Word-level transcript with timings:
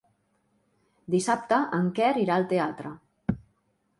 Dissabte 1.15 1.59
en 1.79 1.91
Quer 2.01 2.09
irà 2.23 2.39
al 2.41 2.47
teatre. 2.53 2.95